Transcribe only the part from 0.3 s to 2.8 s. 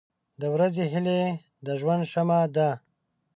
•د ورځې هیلې د ژوند شمع ده.